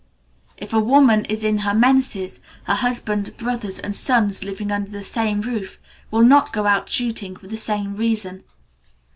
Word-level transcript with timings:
If 0.57 0.73
a 0.73 0.79
woman 0.79 1.25
is 1.25 1.43
in 1.43 1.59
her 1.59 1.75
menses, 1.75 2.41
her 2.63 2.73
husband, 2.73 3.37
brothers, 3.37 3.77
and 3.77 3.95
sons 3.95 4.43
living 4.43 4.71
under 4.71 4.89
the 4.89 5.03
same 5.03 5.41
roof, 5.41 5.79
will 6.09 6.23
not 6.23 6.51
go 6.51 6.65
out 6.65 6.89
shooting 6.89 7.35
for 7.35 7.45
the 7.45 7.55
same 7.55 7.95
reason. 7.95 8.43